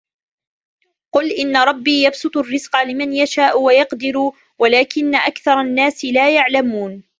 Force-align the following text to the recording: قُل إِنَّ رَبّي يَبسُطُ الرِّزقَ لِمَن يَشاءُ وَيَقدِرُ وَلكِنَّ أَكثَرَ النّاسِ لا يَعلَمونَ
قُل 1.13 1.31
إِنَّ 1.31 1.57
رَبّي 1.57 2.03
يَبسُطُ 2.05 2.37
الرِّزقَ 2.37 2.75
لِمَن 2.81 3.13
يَشاءُ 3.13 3.61
وَيَقدِرُ 3.61 4.31
وَلكِنَّ 4.59 5.15
أَكثَرَ 5.15 5.61
النّاسِ 5.61 6.05
لا 6.05 6.35
يَعلَمونَ 6.35 7.03